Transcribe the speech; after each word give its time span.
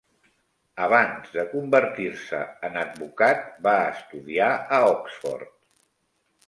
Abans 0.85 1.29
de 1.35 1.43
convertir-se 1.51 2.39
en 2.71 2.81
advocat, 2.85 3.47
va 3.69 3.75
estudiar 3.95 4.51
a 4.57 4.83
Oxford. 4.99 5.55